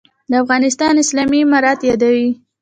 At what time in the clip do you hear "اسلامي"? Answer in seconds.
1.03-1.39